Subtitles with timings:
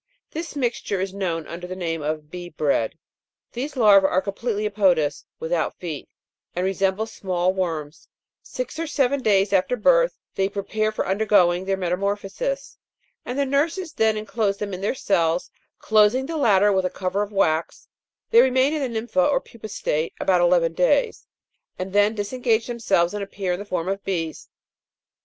[0.31, 2.93] This mixture is known under the name of bee bread.
[2.95, 2.95] 11.
[3.51, 6.09] These larvse are completely apodous, without feet,
[6.55, 8.07] and resemble small worms;
[8.41, 12.79] six or seven days after birth, they pre pare for undergoing their metamorphosis,
[13.25, 17.21] and the nurses then enclose them in their cells, closing the latter with a cover
[17.21, 17.87] of wax;
[18.31, 21.27] they remain in the nympha or pupa state about eleven days,
[21.77, 24.49] and then disengage themselves and appear in the form of bees.